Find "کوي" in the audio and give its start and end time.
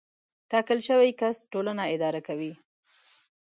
2.27-2.51